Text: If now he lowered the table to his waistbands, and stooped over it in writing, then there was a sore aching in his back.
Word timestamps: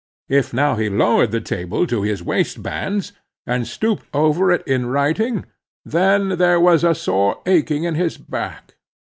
If 0.29 0.51
now 0.51 0.77
he 0.77 0.89
lowered 0.89 1.29
the 1.29 1.39
table 1.41 1.85
to 1.85 2.01
his 2.01 2.23
waistbands, 2.23 3.13
and 3.45 3.67
stooped 3.67 4.05
over 4.15 4.51
it 4.51 4.63
in 4.67 4.87
writing, 4.87 5.45
then 5.85 6.39
there 6.39 6.59
was 6.59 6.83
a 6.83 6.95
sore 6.95 7.39
aching 7.45 7.83
in 7.83 7.93
his 7.93 8.17
back. 8.17 8.77